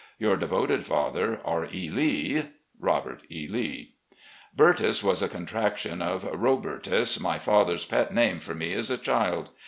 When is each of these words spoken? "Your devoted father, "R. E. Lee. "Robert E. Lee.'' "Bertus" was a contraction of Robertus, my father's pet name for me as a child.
"Your 0.17 0.35
devoted 0.35 0.83
father, 0.83 1.39
"R. 1.45 1.67
E. 1.71 1.87
Lee. 1.87 2.45
"Robert 2.79 3.21
E. 3.29 3.47
Lee.'' 3.47 3.93
"Bertus" 4.55 5.03
was 5.03 5.21
a 5.21 5.27
contraction 5.29 6.01
of 6.01 6.23
Robertus, 6.23 7.19
my 7.19 7.37
father's 7.37 7.85
pet 7.85 8.11
name 8.11 8.39
for 8.39 8.55
me 8.55 8.73
as 8.73 8.89
a 8.89 8.97
child. 8.97 9.51